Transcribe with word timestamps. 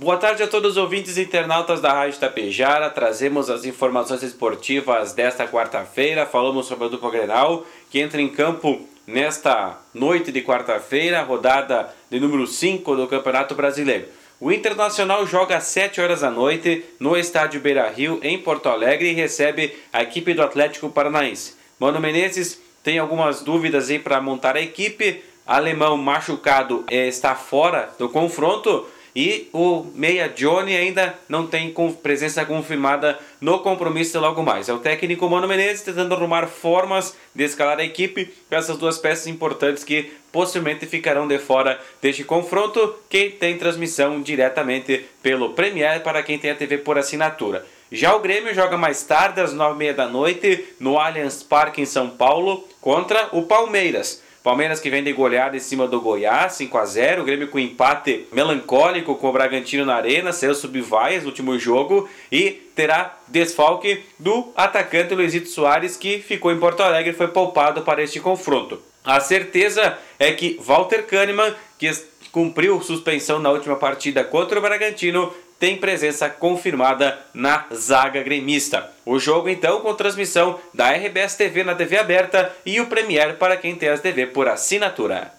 Boa 0.00 0.16
tarde 0.16 0.44
a 0.44 0.46
todos 0.46 0.72
os 0.72 0.76
ouvintes 0.76 1.16
e 1.16 1.22
internautas 1.22 1.80
da 1.80 1.92
Rádio 1.92 2.20
Tapejara. 2.20 2.88
Trazemos 2.88 3.50
as 3.50 3.64
informações 3.64 4.22
esportivas 4.22 5.12
desta 5.12 5.44
quarta-feira. 5.44 6.24
Falamos 6.24 6.66
sobre 6.66 6.84
a 6.84 6.88
dupla 6.88 7.10
Grenal, 7.10 7.66
que 7.90 7.98
entra 7.98 8.22
em 8.22 8.28
campo 8.28 8.86
nesta 9.04 9.76
noite 9.92 10.30
de 10.30 10.40
quarta-feira, 10.40 11.20
rodada 11.22 11.92
de 12.08 12.20
número 12.20 12.46
5 12.46 12.94
do 12.94 13.08
Campeonato 13.08 13.56
Brasileiro. 13.56 14.06
O 14.38 14.52
Internacional 14.52 15.26
joga 15.26 15.56
às 15.56 15.64
7 15.64 16.00
horas 16.00 16.20
da 16.20 16.30
noite 16.30 16.84
no 17.00 17.16
estádio 17.16 17.60
Beira 17.60 17.90
Rio, 17.90 18.20
em 18.22 18.38
Porto 18.38 18.68
Alegre, 18.68 19.10
e 19.10 19.14
recebe 19.14 19.76
a 19.92 20.00
equipe 20.04 20.32
do 20.32 20.44
Atlético 20.44 20.88
Paranaense. 20.88 21.56
Mano 21.76 21.98
Menezes 21.98 22.62
tem 22.84 23.00
algumas 23.00 23.42
dúvidas 23.42 23.90
aí 23.90 23.98
para 23.98 24.20
montar 24.20 24.54
a 24.54 24.62
equipe. 24.62 25.24
Alemão 25.44 25.96
machucado 25.96 26.84
eh, 26.88 27.08
está 27.08 27.34
fora 27.34 27.92
do 27.98 28.08
confronto 28.08 28.86
e 29.18 29.48
o 29.52 29.84
Meia 29.96 30.28
Johnny 30.28 30.76
ainda 30.76 31.12
não 31.28 31.44
tem 31.44 31.74
presença 32.00 32.44
confirmada 32.44 33.18
no 33.40 33.58
compromisso 33.58 34.20
logo 34.20 34.44
mais. 34.44 34.68
É 34.68 34.72
o 34.72 34.78
técnico 34.78 35.28
Mano 35.28 35.48
Menezes 35.48 35.82
tentando 35.82 36.14
arrumar 36.14 36.46
formas 36.46 37.16
de 37.34 37.42
escalar 37.42 37.80
a 37.80 37.84
equipe 37.84 38.26
com 38.48 38.54
essas 38.54 38.76
duas 38.76 38.96
peças 38.96 39.26
importantes 39.26 39.82
que 39.82 40.12
possivelmente 40.30 40.86
ficarão 40.86 41.26
de 41.26 41.36
fora 41.40 41.80
deste 42.00 42.22
confronto, 42.22 42.94
que 43.10 43.30
tem 43.30 43.58
transmissão 43.58 44.22
diretamente 44.22 45.04
pelo 45.20 45.50
Premier 45.50 46.00
para 46.04 46.22
quem 46.22 46.38
tem 46.38 46.52
a 46.52 46.54
TV 46.54 46.78
por 46.78 46.96
assinatura. 46.96 47.66
Já 47.90 48.14
o 48.14 48.20
Grêmio 48.20 48.54
joga 48.54 48.76
mais 48.76 49.02
tarde, 49.02 49.40
às 49.40 49.52
nove 49.52 49.74
e 49.74 49.78
meia 49.78 49.94
da 49.94 50.06
noite, 50.06 50.64
no 50.78 50.96
Allianz 50.96 51.42
Parque 51.42 51.80
em 51.80 51.86
São 51.86 52.08
Paulo, 52.08 52.68
contra 52.80 53.30
o 53.32 53.42
Palmeiras. 53.42 54.22
Palmeiras 54.48 54.80
que 54.80 54.88
vem 54.88 55.04
de 55.04 55.12
goleada 55.12 55.58
em 55.58 55.60
cima 55.60 55.86
do 55.86 56.00
Goiás, 56.00 56.54
5 56.54 56.78
a 56.78 56.86
0 56.86 57.20
O 57.20 57.24
Grêmio 57.26 57.48
com 57.48 57.58
empate 57.58 58.26
melancólico 58.32 59.14
com 59.14 59.28
o 59.28 59.32
Bragantino 59.32 59.84
na 59.84 59.96
Arena, 59.96 60.32
subvaias 60.32 61.22
no 61.22 61.28
último 61.28 61.58
jogo 61.58 62.08
e 62.32 62.52
terá 62.74 63.18
desfalque 63.28 64.04
do 64.18 64.50
atacante 64.56 65.14
Luizito 65.14 65.50
Soares 65.50 65.98
que 65.98 66.20
ficou 66.20 66.50
em 66.50 66.58
Porto 66.58 66.82
Alegre 66.82 67.10
e 67.10 67.14
foi 67.14 67.28
poupado 67.28 67.82
para 67.82 68.02
este 68.02 68.20
confronto. 68.20 68.80
A 69.04 69.20
certeza 69.20 69.98
é 70.18 70.32
que 70.32 70.58
Walter 70.62 71.04
Kahneman, 71.04 71.54
que 71.78 71.90
cumpriu 72.32 72.80
suspensão 72.80 73.38
na 73.38 73.50
última 73.50 73.76
partida 73.76 74.24
contra 74.24 74.58
o 74.58 74.62
Bragantino, 74.62 75.30
tem 75.58 75.76
presença 75.76 76.28
confirmada 76.28 77.18
na 77.34 77.66
zaga 77.74 78.22
gremista. 78.22 78.90
O 79.04 79.18
jogo 79.18 79.48
então 79.48 79.80
com 79.80 79.94
transmissão 79.94 80.58
da 80.72 80.90
RBS 80.90 81.34
TV 81.34 81.64
na 81.64 81.74
TV 81.74 81.98
aberta 81.98 82.54
e 82.64 82.80
o 82.80 82.86
Premier 82.86 83.36
para 83.36 83.56
quem 83.56 83.74
tem 83.74 83.88
as 83.88 84.00
TV 84.00 84.26
por 84.26 84.48
assinatura. 84.48 85.37